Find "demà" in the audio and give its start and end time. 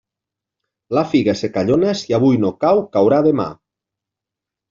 3.27-3.49